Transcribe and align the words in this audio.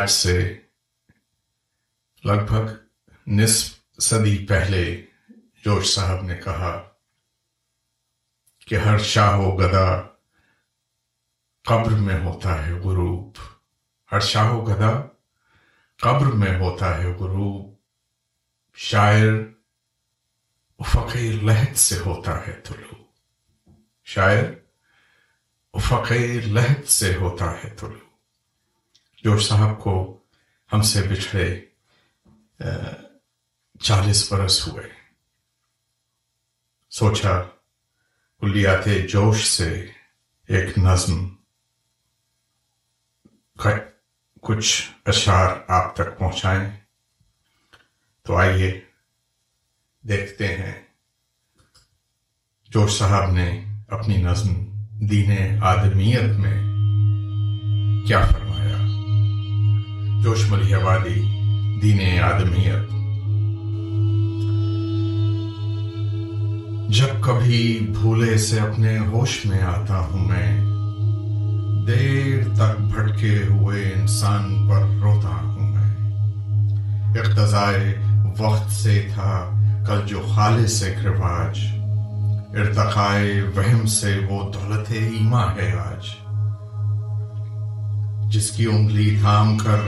آج 0.00 0.10
سے 0.10 0.58
لگ 2.24 2.44
بھگ 2.48 2.72
نصف 3.26 3.78
صدی 4.02 4.46
پہلے 4.46 5.06
جوش 5.64 5.94
صاحب 5.94 6.22
نے 6.22 6.36
کہا 6.44 6.88
کہ 8.66 8.74
ہر 8.74 8.98
شاہ 8.98 9.38
و 9.38 9.56
گدا 9.56 10.02
قبر 11.64 11.90
میں 11.90 12.20
ہوتا 12.20 12.66
ہے 12.66 12.72
غروب۔ 12.72 13.32
ہر 14.12 14.20
شاہ 14.20 14.50
و 14.50 14.64
گدا 14.64 15.02
قبر 15.96 16.26
میں 16.26 16.60
ہوتا 16.60 16.98
ہے 16.98 17.06
غروب۔ 17.06 17.74
شاعر 18.74 19.32
افق 20.78 21.16
لہد 21.16 21.76
سے 21.76 21.98
ہوتا 21.98 22.46
ہے 22.46 22.60
طلوع۔ 22.64 23.04
شاعر 24.04 24.44
افق 25.72 26.12
لہد 26.44 26.88
سے 26.88 27.16
ہوتا 27.16 27.64
ہے 27.64 27.74
طلوع۔ 27.80 28.05
جوش 29.26 29.48
صاحب 29.48 29.80
کو 29.80 30.18
ہم 30.72 30.82
سے 30.82 31.02
بچھڑے 31.02 31.60
چالیس 33.80 34.32
برس 34.32 34.68
ہوئے۔ 34.68 34.88
سوچا، 36.90 37.42
کلیات 38.40 39.08
جوش 39.08 39.46
سے 39.46 39.90
ایک 40.48 40.78
نظم 40.78 41.28
کچھ 44.42 44.90
اشعار 45.04 45.56
آپ 45.68 45.94
تک 45.94 46.18
پہنچائیں۔ 46.18 46.80
تو 48.22 48.36
آئیے 48.36 48.80
دیکھتے 50.02 50.56
ہیں۔ 50.56 50.82
جوش 52.68 52.98
صاحب 52.98 53.30
نے 53.30 53.64
اپنی 53.88 54.16
نظم 54.16 54.54
دین 55.06 55.62
آدمیت 55.62 56.22
میں 56.22 56.62
کیا 58.06 58.26
فرمایا۔ 58.26 58.45
جوش 60.22 60.50
ملی 60.50 60.74
وادی 60.74 61.20
دین 61.82 62.20
آدمیت۔ 62.20 62.96
جب 66.90 67.20
کبھی 67.20 67.86
بھولے 68.00 68.38
سے 68.38 68.60
اپنے 68.60 68.98
ہوش 68.98 69.46
میں 69.46 69.62
آتا 69.62 69.98
ہوں 69.98 70.28
میں، 70.28 70.64
دیر 71.86 72.54
تک 72.54 72.80
بھٹکے 72.80 73.40
ہوئے 73.50 73.92
انسان 73.96 74.68
پر 74.68 74.82
روتا 75.02 75.28
ہوں 75.28 75.74
میں۔ 75.74 75.96
اقتضائے 77.18 77.98
وقت 78.38 78.72
سے 78.72 79.08
تھا 79.14 79.50
کل 79.86 80.00
جو 80.06 80.20
خالص 80.34 80.72
سے 80.72 80.94
رواج۔ 81.04 81.58
ارتقائے 82.56 83.42
وہم 83.56 83.86
سے 83.86 84.18
وہ 84.30 84.52
دولت 84.52 84.92
ایما 84.92 85.54
ہے 85.54 85.72
آج۔ 85.72 86.25
جس 88.36 88.50
کی 88.50 88.66
انگلی 88.66 89.16
تھام 89.20 89.58
کر 89.58 89.78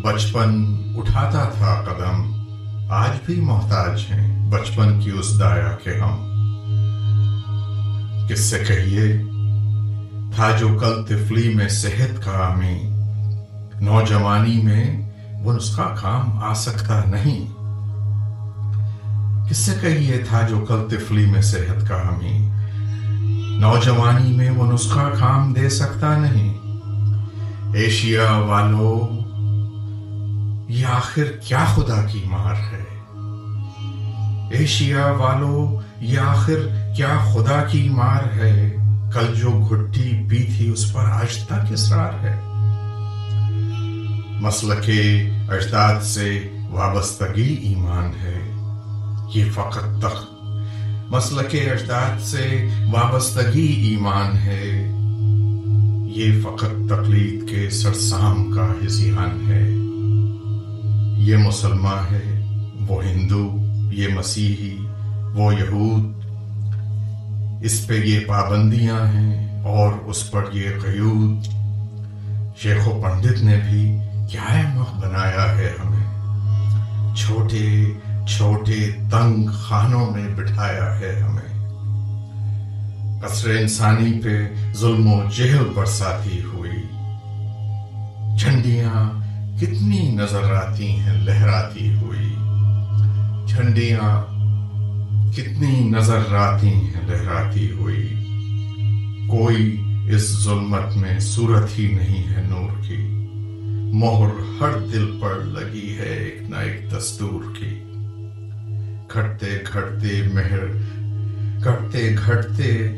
بچپن 0.00 0.76
اٹھاتا 0.96 1.44
تھا 1.44 1.84
قدم، 1.86 2.42
آج 2.90 3.10
بھی 3.26 3.40
محتاج 3.40 4.00
ہیں 4.10 4.50
بچپن 4.50 5.00
کی 5.00 5.10
اس 5.10 5.40
دایا 5.40 5.76
کے 5.84 5.90
ہم۔ 5.98 6.16
کس 8.28 8.40
سے 8.40 8.62
کہیے، 8.68 9.22
تھا 10.34 10.56
جو 10.56 10.68
کل 10.68 11.04
تفلی 11.04 11.54
میں 11.54 11.68
صحت 11.68 12.24
کا 12.24 12.30
آمی۔ 12.30 12.78
نوجوانی 13.80 14.62
میں 14.62 15.10
وہ 15.42 15.52
نسخہ 15.52 15.94
کام 16.00 16.38
آ 16.38 16.54
سکتا 16.54 17.02
نہیں۔ 17.06 17.46
کس 19.50 19.56
سے 19.56 19.72
کہیے، 19.80 20.18
تھا 20.28 20.46
جو 20.50 20.64
کل 20.68 20.86
تفلی 20.90 21.26
میں 21.26 21.42
صحت 21.42 21.88
کا 21.88 22.08
ہمی 22.08 22.50
نوجوانی 23.60 24.32
میں 24.32 24.50
وہ 24.50 24.72
نسخہ 24.72 25.10
کام 25.18 25.52
دے 25.52 25.68
سکتا 25.68 26.18
نہیں۔ 26.18 26.67
ایشیا 27.74 28.36
والو، 28.36 29.08
یہ 30.68 30.86
آخر 30.86 31.24
کیا 31.24 31.64
خدا 31.64 32.06
کی 32.12 32.22
مار 32.26 32.54
ہے؟ 32.54 32.84
ایشیا 34.50 35.06
والو، 35.06 35.80
یہ 36.00 36.18
آخر 36.18 36.92
کیا 36.96 37.18
خدا 37.32 37.64
کی 37.70 37.88
مار 37.88 38.36
ہے؟ 38.36 38.76
کل 39.14 39.34
جو 39.34 39.50
گھٹی 39.50 40.28
پی 40.30 40.42
تھی 40.42 40.70
اس 40.70 40.92
پر 40.92 41.04
آج 41.04 41.44
تک 41.44 41.72
اسرار 41.72 42.12
ہے؟ 42.22 42.36
مسلک 44.40 44.90
اجداد 45.48 46.00
سے 46.02 46.48
وابستگی 46.70 47.54
ایمان 47.54 48.10
ہے، 48.22 48.40
یہ 49.34 49.50
فقط 49.54 50.02
تخ 50.02 50.24
مسلک 51.10 51.54
اجداد 51.54 52.20
سے 52.20 52.68
وابستگی 52.92 53.66
ایمان 53.66 54.36
ہے۔ 54.36 54.97
یہ 56.16 56.42
فقط 56.42 56.92
تقلید 56.92 57.50
کے 57.50 57.70
سرسام 57.70 58.52
کا 58.52 58.72
حضیان 58.84 59.50
ہے۔ 59.50 59.70
یہ 61.22 61.36
مسلمان 61.36 62.14
ہے، 62.14 62.44
وہ 62.88 63.04
ہندو، 63.04 63.56
یہ 63.92 64.08
مسیحی، 64.14 64.76
وہ 65.34 65.54
یہود۔ 65.54 66.24
اس 67.62 67.86
پہ 67.86 67.94
یہ 67.94 68.20
پابندیاں 68.26 69.06
ہیں 69.06 69.62
اور 69.62 69.92
اس 70.06 70.30
پر 70.30 70.44
یہ 70.52 70.68
قیود۔ 70.82 71.44
شیخ 72.62 72.88
و 72.88 73.02
پنڈت 73.02 73.42
نے 73.42 73.60
بھی 73.70 73.98
کیا 74.30 74.74
مخ 74.74 75.04
بنایا 75.04 75.58
ہے 75.58 75.72
ہمیں۔ 75.84 76.08
چھوٹے 77.16 77.92
چھوٹے 78.28 78.90
تنگ 79.10 79.46
خانوں 79.52 80.10
میں 80.10 80.28
بٹھایا 80.36 80.98
ہے 81.00 81.20
ہمیں۔ 81.20 81.47
قصر 83.22 83.50
انسانی 83.50 84.20
پہ 84.24 84.48
ظلم 84.76 85.12
و 85.12 85.22
جہل 85.36 85.64
برساتی 85.74 86.42
ہوئی۔ 86.42 86.82
جھنڈیاں 88.38 89.20
کتنی 89.60 90.12
نظر 90.12 90.54
آتی 90.54 90.90
ہیں، 90.90 91.24
لہراتی 91.24 91.94
ہوئی۔ 91.94 92.34
جھنڈیاں 93.48 94.22
کتنی 95.36 95.88
نظر 95.88 96.34
آتی 96.34 96.68
ہیں، 96.68 97.08
لہراتی 97.08 97.70
ہوئی۔ 97.70 98.14
کوئی 99.28 99.82
اس 100.10 100.44
ظلمت 100.44 100.96
میں 100.96 101.18
صورت 101.18 101.78
ہی 101.78 101.86
نہیں 101.86 102.36
ہے 102.36 102.42
نور 102.48 102.82
کی۔ 102.82 103.24
مہر 103.94 104.30
ہر 104.60 104.78
دل 104.92 105.18
پر 105.20 105.34
لگی 105.34 105.96
ہے 105.98 106.04
ایک 106.04 106.50
نہ 106.50 106.56
ایک 106.56 106.96
دستور 106.96 107.56
کی۔ 107.58 107.82
گھٹتے 109.14 109.46
گھٹتے 109.72 110.22
مہر 110.34 110.60
گھٹتے 111.64 112.14
گھٹتے 112.26 112.96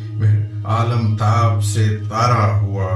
عالم 0.65 1.17
تاب 1.17 1.65
سے 1.65 1.99
تارا 2.09 2.61
ہوا۔ 2.61 2.91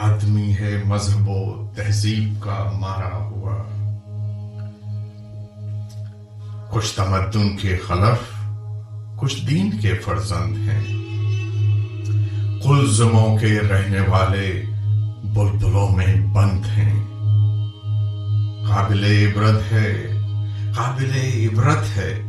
آدمی 0.00 0.54
ہے 0.60 0.82
مذہب 0.86 1.28
و 1.28 1.72
تہذیب 1.76 2.42
کا 2.42 2.72
مارا 2.78 3.16
ہوا۔ 3.16 3.56
کچھ 6.70 6.96
تمدن 6.96 7.56
کے 7.56 7.76
خلف، 7.86 8.44
کچھ 9.16 9.46
دین 9.46 9.70
کے 9.82 9.94
فرزند 9.94 10.68
ہیں۔ 10.68 11.04
قلزموں 12.62 13.38
کے 13.38 13.60
رہنے 13.60 14.00
والے 14.00 14.62
بلبلوں 15.24 15.96
میں 15.96 16.14
بند 16.32 16.66
ہیں۔ 16.66 17.04
قابل 18.68 19.04
عبرت 19.04 19.72
ہے، 19.72 20.10
قابل 20.76 21.10
عبرت 21.14 21.96
ہے۔ 21.96 22.22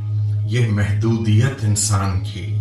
یہ 0.45 0.67
محدودیت 0.67 1.63
انسان 1.63 2.19
کی 2.19 2.57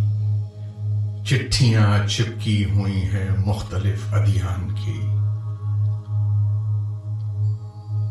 چٹھیاں 1.25 2.07
چپکی 2.09 2.65
ہوئی 2.65 3.03
ہیں 3.03 3.31
مختلف 3.47 4.15
ادیان 4.15 4.75
کی۔ 4.75 5.01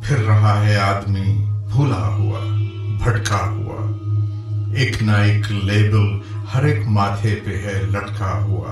پھر 0.04 0.24
رہا 0.24 0.66
ہے 0.66 0.78
آدمی 0.78 1.46
بھولا 1.72 2.08
ہوا، 2.08 2.40
بھٹکا 3.04 3.50
ہوا۔ 3.50 3.92
ایک 4.76 5.04
نہ 5.04 5.12
ایک 5.12 5.52
لیبل 5.52 6.20
ہر 6.54 6.64
ایک 6.64 6.88
ماتھے 6.88 7.40
پہ 7.46 7.52
ہے 7.52 7.82
لٹکا 7.92 8.44
ہوا۔ 8.44 8.72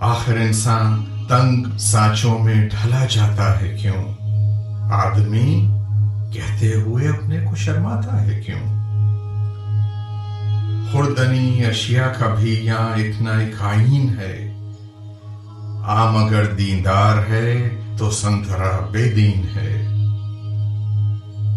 آخر 0.00 0.36
انسان 0.36 1.04
تنگ 1.28 1.78
سانچوں 1.78 2.38
میں 2.38 2.68
ڈھلا 2.68 3.06
جاتا 3.10 3.60
ہے 3.60 3.76
کیوں؟ 3.82 4.14
آدمی 4.92 5.68
کہتے 6.32 6.74
ہوئے 6.74 7.08
اپنے 7.08 7.38
کو 7.38 7.56
شرماتا 7.56 8.26
ہے 8.26 8.40
کیوں؟ 8.46 8.82
خوردنی 10.92 11.64
اشیاء 11.64 12.08
کا 12.18 12.34
بھی 12.34 12.54
یہاں 12.54 12.98
ایک 12.98 13.22
نہ 13.22 13.28
ایک 13.28 13.62
آئین 13.62 14.18
ہے۔ 14.18 14.48
عام 15.84 16.16
اگر 16.16 16.46
دیندار 16.46 17.30
ہے 17.30 17.70
تو 17.98 18.10
سنترا 18.10 18.88
بے 18.92 19.12
دین 19.12 19.42
ہے۔ 19.56 19.88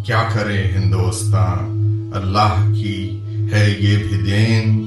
کیا 0.06 0.24
کرے 0.33 0.72
ہندوستان؟ 0.75 1.60
اللہ 2.16 2.74
کی 2.75 3.22
ہے 3.54 3.69
یہ 3.80 3.98
بھی 3.98 4.31
دین۔ 4.31 4.81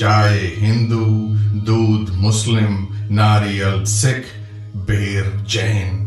چائے 0.00 0.54
ہندو، 0.60 1.26
دودھ 1.52 2.10
مسلم، 2.10 2.86
ناریل، 3.10 3.84
سکھ، 3.84 4.40
بیر، 4.76 5.22
جین۔ 5.46 5.99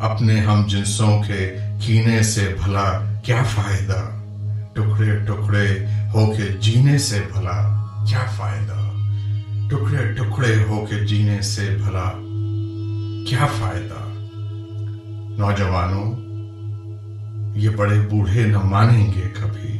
اپنے 0.00 0.40
ہم 0.40 0.64
جنسوں 0.66 1.22
کے 1.22 1.56
کینے 1.80 2.22
سے 2.22 2.54
بھلا 2.64 3.18
کیا 3.24 3.42
فائدہ؟ 3.42 4.08
ٹکڑے 4.72 5.18
ٹکڑے 5.18 5.86
ہو 6.14 6.32
کے 6.32 6.48
جینے 6.60 6.98
سے 6.98 7.20
بھلا 7.32 7.84
کیا 8.08 8.24
فائدہ؟ 8.36 8.90
ٹکڑے 9.70 10.12
ٹکڑے 10.12 10.64
ہو 10.68 10.86
کے 10.90 11.06
جینے 11.06 11.42
سے 11.42 11.76
بھلا 11.84 12.10
کیا 13.28 13.46
فائدہ؟ 13.46 14.00
نوجوانوں، 15.38 16.24
یہ 17.58 17.68
بڑے 17.68 18.00
بوڑھے 18.00 18.46
نہ 18.46 18.58
مانیں 18.58 19.06
گے 19.06 19.28
کبھی۔ 19.40 19.74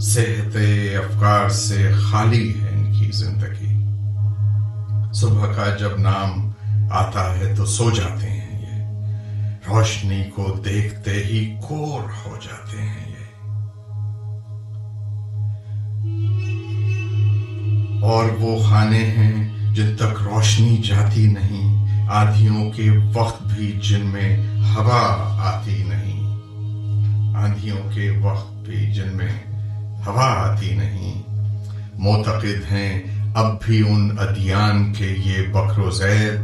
صحت 0.00 0.56
افکار 0.96 1.48
سے 1.48 1.90
خالی 2.00 2.60
ہے 2.60 2.68
ان 2.68 2.92
کی 2.92 3.10
زندگی۔ 3.12 3.70
صبح 5.12 5.46
کا 5.46 5.76
جب 5.76 5.98
نام 5.98 6.50
آتا 6.90 7.38
ہے 7.38 7.54
تو 7.56 7.66
سو 7.66 7.90
جاتے 7.90 8.28
ہیں۔ 8.28 8.39
روشنی 9.68 10.24
کو 10.34 10.56
دیکھتے 10.64 11.10
ہی 11.10 11.54
کور 11.68 12.00
ہو 12.00 12.36
جاتے 12.42 12.82
ہیں 12.82 13.10
یہ۔ 13.10 13.20
اور 18.04 18.24
وہ 18.40 18.62
خانے 18.62 19.04
ہیں 19.04 19.48
جن 19.74 19.96
تک 19.96 20.22
روشنی 20.24 20.76
جاتی 20.76 21.26
نہیں 21.26 21.80
آدھیوں 22.10 22.70
کے 22.70 22.90
وقت 23.14 23.42
بھی 23.42 23.78
جن 23.82 24.06
میں 24.06 24.36
ہوا 24.76 25.24
آتی 25.42 25.84
نہیں۔ 25.86 26.20
آندھیوں 27.36 27.90
کے 27.94 28.10
وقت 28.22 28.52
بھی 28.52 28.92
جن 28.92 29.16
میں 29.16 29.32
ہوا 30.06 30.24
آتی 30.24 30.74
نہیں۔ 30.74 31.22
معتقد 31.94 32.72
ہیں 32.72 33.02
اب 33.34 33.62
بھی 33.62 33.82
ان 33.88 34.16
ادیان 34.18 34.92
کے 34.92 35.06
یہ 35.06 35.52
بکر 35.52 35.78
و 35.78 35.90
زید، 35.90 36.40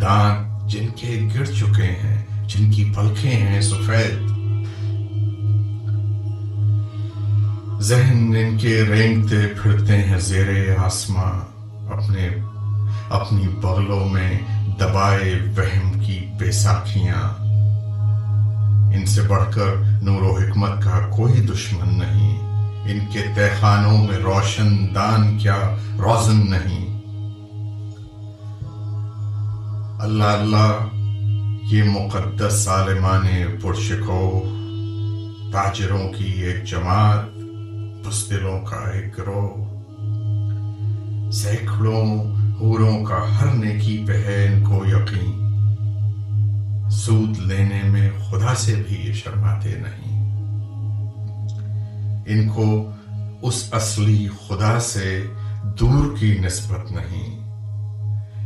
دانت 0.00 0.47
جن 0.68 0.88
کے 0.96 1.28
گر 1.34 1.44
چکے 1.44 1.82
ہیں، 1.82 2.26
جن 2.48 2.70
کی 2.70 2.92
پلکیں 2.96 3.30
ہیں 3.30 3.60
سفید۔ 3.60 4.28
ذہن 7.80 8.34
ان 8.38 8.58
کے 8.58 8.84
رینگتے 8.90 9.36
پھرتے 9.62 9.96
ہیں 9.96 10.18
زیر 10.18 10.78
آسماں، 10.78 11.32
اپنے، 11.92 12.28
اپنی 13.10 13.48
بغلوں 13.48 14.08
میں 14.08 14.38
دبائے 14.80 15.38
وہم 15.56 16.00
کی 16.00 16.20
بیساکھیاں۔ 16.38 17.44
ان 18.94 19.06
سے 19.06 19.22
بڑھ 19.22 19.52
کر 19.54 19.82
نور 20.02 20.22
و 20.22 20.38
حکمت 20.38 20.82
کا 20.84 21.10
کوئی 21.16 21.32
دشمن 21.32 21.98
نہیں۔ 21.98 22.38
ان 22.90 22.98
کے 23.12 23.20
تہخانوں 23.34 23.98
میں 23.98 24.18
روشن 24.18 24.94
دان 24.94 25.38
کیا 25.38 25.76
روزن 25.98 26.50
نہیں۔ 26.50 26.97
اللہ 30.00 30.24
اللہ، 30.24 30.88
یہ 31.74 31.82
مقدس 31.82 32.68
عالمان 32.68 33.26
پرشکو 33.62 34.42
تاجروں 35.52 36.12
کی 36.12 36.24
ایک 36.24 36.64
جماعت 36.64 37.24
بزدلوں 38.06 38.60
کا 38.60 38.76
ایک 38.76 39.18
گروہ، 39.18 39.64
سینکڑوں 41.30 42.36
حوروں 42.60 43.04
کا 43.04 43.40
ہر 43.40 43.46
نیکی 43.46 44.04
پہ 44.06 44.46
ان 44.46 44.64
کو 44.64 44.84
یقین، 44.86 45.48
سود 46.90 47.38
لینے 47.38 47.82
میں 47.84 48.10
خدا 48.30 48.54
سے 48.54 48.82
بھی 48.88 48.96
یہ 49.04 49.12
شرماتے 49.12 49.74
نہیں۔ 49.78 50.18
ان 52.26 52.48
کو 52.48 52.90
اس 53.42 53.68
اصلی 53.72 54.28
خدا 54.48 54.80
سے 54.80 55.26
دور 55.80 56.16
کی 56.18 56.38
نسبت 56.38 56.92
نہیں۔ 56.92 57.38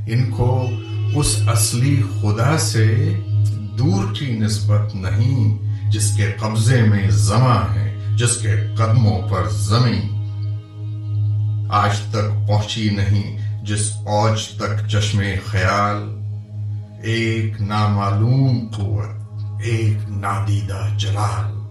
ان 0.07 0.31
کو 0.31 0.69
اس 1.15 1.39
اصلی 1.47 2.03
خدا 2.21 2.59
سے 2.59 3.17
دور 3.79 4.15
کی 4.15 4.33
نسبت 4.33 4.95
نہیں، 4.95 5.59
جس 5.91 6.17
کے 6.17 6.33
قبضے 6.41 6.83
میں 6.83 7.11
زماں 7.11 7.75
ہے، 7.75 7.99
جس 8.17 8.37
کے 8.37 8.53
قدموں 8.77 9.29
پر 9.29 9.49
زمین۔ 9.51 10.13
آج 11.71 12.01
تک 12.11 12.49
پہنچی 12.49 12.91
نہیں، 12.91 13.39
جس 13.67 13.93
اوج 14.07 14.49
تک 14.49 14.89
چشم 14.89 15.23
خیال۔ 15.47 16.23
ایک 17.03 17.61
نامعلوم 17.61 18.69
قوت، 18.77 19.43
ایک 19.63 20.11
نادیدہ 20.11 20.89
جلال۔ 20.99 21.63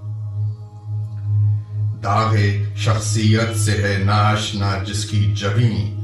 داغ 2.03 2.35
شخصیت 2.75 3.57
سے 3.57 3.71
ہے 3.71 3.97
ناشنا 4.03 4.83
جس 4.87 5.05
کی 5.05 5.33
جبیں 5.35 6.00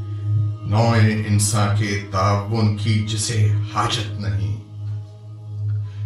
نوئے 0.69 1.23
انسان 1.27 1.77
کے 1.77 2.05
تعاون 2.11 2.77
کی 2.77 3.07
جسے 3.09 3.51
حاجت 3.73 4.21
نہیں۔ 4.21 4.57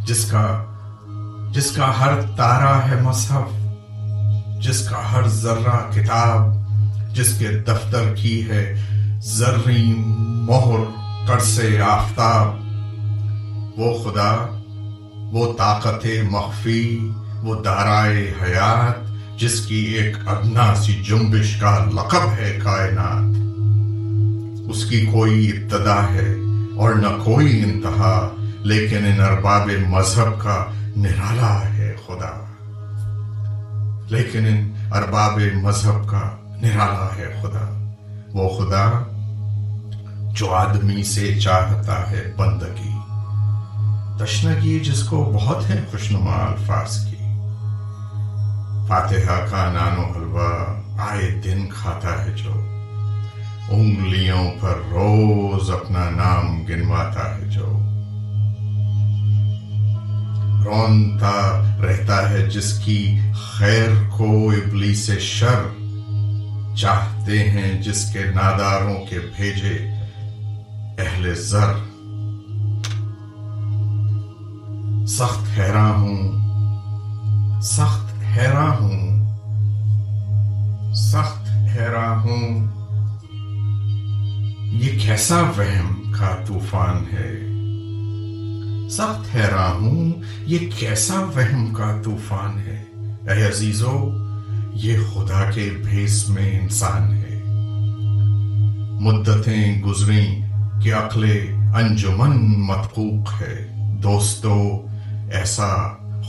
جس 0.06 0.32
کا 0.32 0.66
جس 1.54 1.72
کا 1.72 2.00
ہر 2.00 2.22
تارا 2.22 2.92
ہے 2.92 3.02
مصحف، 3.02 3.50
جس 4.64 4.90
کا 4.90 5.12
ہر 5.12 5.28
ذرہ 5.28 5.92
کتاب، 5.92 6.56
جس 7.16 7.40
کے 7.40 7.48
دفتر 7.48 8.14
کی 8.16 8.50
ہے 8.50 8.82
زرری 9.24 9.94
مہر 10.18 10.84
کر 11.28 11.82
آفتاب۔ 11.82 12.54
وہ 13.80 14.04
خدا، 14.04 14.62
وہ 15.32 15.54
طاقت 15.58 16.06
مخفی، 16.30 17.12
وہ 17.44 17.64
دارائے 17.64 18.34
حیات، 18.42 19.12
جس 19.40 19.66
کی 19.66 19.80
ایک 19.80 20.18
ادنا 20.28 20.76
سی 20.76 20.94
جنبش 20.94 21.56
کا 21.56 21.86
لقب 21.86 22.30
ہے 22.40 22.60
کائنات۔ 22.64 23.51
اس 24.72 24.86
کی 24.86 25.06
کوئی 25.06 25.50
ابتدا 25.50 26.04
ہے 26.04 26.36
اور 26.78 26.94
نہ 26.94 27.08
کوئی 27.24 27.64
انتہا، 27.64 28.30
لیکن 28.60 29.06
ان 29.06 29.22
ارباب 29.22 29.70
مذہب 29.88 30.42
کا 30.42 30.66
نرالا 30.96 31.74
ہے 31.74 31.96
خدا۔ 32.06 32.46
لیکن 34.10 34.46
ان 34.46 34.74
ارباب 34.92 35.40
مذہب 35.64 36.08
کا 36.08 36.30
نرالا 36.62 37.16
ہے 37.18 37.40
خدا۔ 37.42 37.94
وہ 38.34 38.50
خدا 38.50 38.92
جو 40.34 40.54
آدمی 40.54 41.04
سے 41.04 41.40
چاہتا 41.40 42.12
ہے 42.12 42.34
بندگی۔ 42.38 42.92
تشنگی 44.24 44.80
جس 44.80 45.04
کو 45.04 45.32
بہت 45.34 45.70
ہے 45.70 45.82
خوشنما 45.92 46.46
الفاظ 46.46 47.06
کی۔ 47.06 47.18
فاتحہ 48.88 49.46
کا 49.52 49.72
نانو 49.72 50.02
حلوہ 50.02 50.66
آئے 51.00 51.42
دن 51.44 51.68
کھاتا 51.74 52.26
ہے 52.26 52.32
جو۔ 52.32 52.81
انگلیوں 53.72 54.52
پر 54.60 54.76
روز 54.92 55.70
اپنا 55.70 56.10
نام 56.10 56.64
گنواتا 56.64 57.38
ہے 57.38 57.46
جو۔ 57.46 57.78
رونتا 60.66 61.62
رہتا 61.84 62.30
ہے 62.30 62.50
جس 62.50 62.80
کی 62.80 63.20
خیر 63.34 64.10
کو 64.18 64.50
ابلی 64.50 64.96
سے 64.96 65.20
شر 65.20 65.62
چاہتے 66.76 67.50
ہیں، 67.50 67.82
جس 67.82 68.14
کے 68.14 68.20
ناداروں 68.20 69.06
کے 69.10 69.20
بھیجے 69.38 69.92
اہل 70.98 71.36
زر۔ 71.36 71.74
سخت 75.08 75.60
حیران 75.60 75.92
ہوں، 75.92 76.42
سخت 77.62 78.24
حیران 78.38 78.84
ہوں، 78.84 79.22
سخت 80.94 81.50
حیران 81.50 82.20
ہوں۔ 82.20 82.81
یہ 84.72 85.00
کیسا 85.00 85.42
وہم 85.42 86.12
کا 86.12 86.36
طوفان 86.48 87.04
ہے؟ 87.14 87.32
سخت 88.90 89.36
حیران 89.36 89.86
ہوں، 89.86 90.14
یہ 90.46 90.60
کیسا 90.78 91.20
وہم 91.20 91.74
کا 91.74 92.02
طوفان 92.06 92.60
ہے؟ 92.60 92.84
اے 93.30 93.48
عزیزو، 93.48 94.10
یہ 94.74 94.98
خدا 95.14 95.52
کے 95.52 95.70
بھیس 95.86 96.30
میں 96.30 96.60
انسان 96.60 97.14
ہے۔ 97.14 97.42
مدتیں 99.02 99.84
گزریں 99.84 100.50
کہ 100.82 100.94
عقل 100.94 101.26
انجمن 101.76 102.62
متقوق 102.62 103.42
ہے۔ 103.42 103.68
دوستو، 104.04 104.86
ایسا 105.32 105.76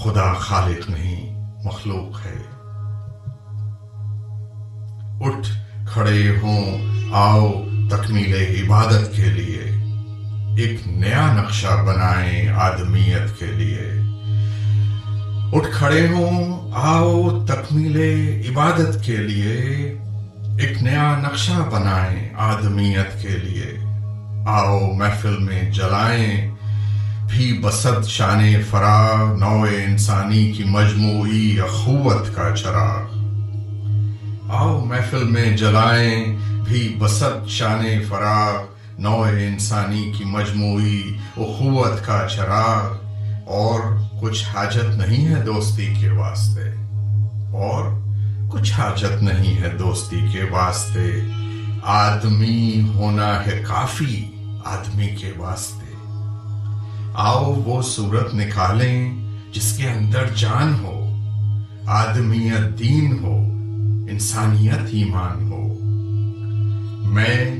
خدا 0.03 0.33
خالق 0.33 0.91
نہیں، 0.91 1.47
مخلوق 1.65 2.27
ہے۔ 2.27 2.43
اٹھ، 5.21 5.49
کھڑے 5.87 6.37
ہوں، 6.43 6.79
آؤ 7.13 7.53
تکمیل 7.97 8.63
عبادت 8.63 9.17
کے 9.17 9.23
لیے، 9.23 9.63
ایک 10.63 10.87
نیا 10.87 11.35
نقشہ 11.35 11.83
بنائیں 11.87 12.49
آدمیت 12.49 13.39
کے 13.39 13.47
لیے۔ 13.47 13.93
اٹھ 15.53 15.69
کھڑے 15.73 16.09
ہوں، 16.09 16.71
آؤ 16.75 17.45
تکمیل 17.45 17.97
عبادت 18.51 19.05
کے 19.05 19.17
لیے۔ 19.17 19.55
ایک 20.59 20.83
نیا 20.83 21.19
نقشہ 21.19 21.53
بنائیں 21.53 22.29
آدمیت 22.35 23.23
کے 23.23 23.29
لیے۔ 23.29 23.85
آؤ 24.47 24.93
محفل 24.93 25.37
میں 25.39 25.71
جلائیں، 25.71 26.55
بھی 27.29 27.59
بسد 27.63 28.07
شان 28.07 28.63
فرا 28.71 29.09
نو 29.41 29.67
انسانی 29.87 30.53
کی 30.53 30.65
مجموعی 30.65 31.61
اخوت 31.61 32.37
کا 32.37 32.57
چراغ۔ 32.57 33.23
آؤ 34.51 34.85
محفل 34.85 35.25
میں 35.25 35.57
جلائیں 35.57 36.37
بھی 36.65 36.97
بسد 36.99 37.49
شان 37.49 37.85
فراغ 38.09 38.63
نو 38.99 39.23
انسانی 39.23 40.13
کی 40.19 40.25
مجموعی 40.25 41.03
اخوت 41.37 42.07
کا 42.07 42.27
چراغ۔ 42.37 43.03
اور 43.47 43.81
کچھ 44.21 44.45
حاجت 44.45 44.85
نہیں 44.85 45.29
ہے 45.29 45.43
دوستی 45.43 45.95
کے 46.01 46.11
واسطے۔ 46.11 46.71
اور 47.53 47.85
کچھ 48.49 48.73
حاجت 48.73 49.23
نہیں 49.23 49.63
ہے 49.63 49.69
دوستی 49.79 50.21
کے 50.33 50.41
واسطے۔ 50.51 51.21
آدمی 51.83 52.89
ہونا 52.95 53.47
ہے 53.47 53.63
کافی 53.69 54.25
آدمی 54.65 55.07
کے 55.07 55.33
واسطے۔ 55.37 55.93
آؤ 57.15 57.55
وہ 57.65 57.83
صورت 57.83 58.35
نکالیں 58.35 59.15
جس 59.53 59.77
کے 59.77 59.89
اندر 59.89 60.25
جان 60.37 60.75
ہو، 60.85 60.99
آدمیت 61.87 62.79
دین 62.79 63.19
ہو، 63.23 63.37
انسانیت 64.13 64.89
ایمان 64.93 65.52
ہو۔ 65.52 65.52
میں 67.13 67.57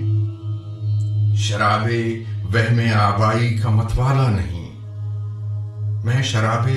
شراب 1.37 1.89
وہم 2.55 2.81
آبائی 2.95 3.59
کا 3.59 3.71
متوالا 3.71 4.31
نہیں۔ 4.31 4.71
میں 6.05 6.23
شراب 6.23 6.69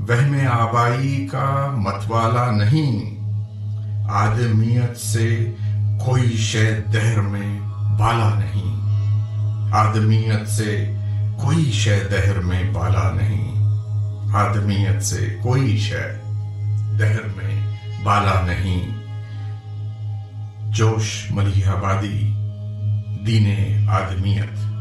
وہم 0.00 0.34
آبائی 0.52 1.28
کا 1.32 1.74
متوالا 1.76 2.50
نہیں۔ 2.50 3.20
آدمیت 4.10 4.96
سے 4.96 5.52
کوئی 6.04 6.36
شے 6.36 6.80
دہر 6.92 7.20
میں 7.20 7.60
بالا 7.98 8.38
نہیں۔ 8.38 8.80
آدمیت 9.72 10.48
سے 10.48 10.94
کوئی 11.42 11.72
شے 11.72 12.02
دہر 12.10 12.40
میں 12.40 12.62
بالا 12.72 13.10
نہیں۔ 13.10 13.54
آدمیت 14.34 15.02
سے 15.02 15.36
کوئی 15.42 15.78
شے 15.78 16.20
دہر 16.98 17.26
میں 17.36 17.76
بالا 18.04 18.46
نہیں۔ 18.46 19.03
جوش 20.74 21.32
ملیح 21.32 21.70
آبادی 21.70 22.34
دین 23.24 23.48
آدمیت۔ 23.88 24.73